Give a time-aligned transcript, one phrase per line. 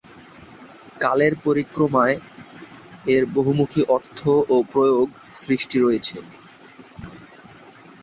[1.01, 2.15] কালের পরিক্রমায়
[3.07, 4.19] এর বহুমুখী অর্থ
[4.49, 5.07] ও প্রয়োগ
[5.41, 6.17] সৃষ্টি রয়েছে।